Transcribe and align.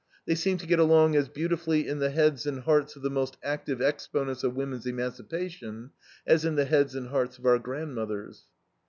They 0.25 0.33
seem 0.33 0.57
to 0.57 0.65
get 0.65 0.79
along 0.79 1.15
as 1.15 1.29
beautifully 1.29 1.87
in 1.87 1.99
the 1.99 2.09
heads 2.09 2.47
and 2.47 2.61
hearts 2.61 2.95
of 2.95 3.03
the 3.03 3.11
most 3.11 3.37
active 3.43 3.81
exponents 3.83 4.43
of 4.43 4.55
woman's 4.55 4.87
emancipation, 4.87 5.91
as 6.25 6.43
in 6.43 6.55
the 6.55 6.65
heads 6.65 6.95
and 6.95 7.09
hearts 7.09 7.37
of 7.37 7.45
our 7.45 7.59
grandmothers. 7.59 8.45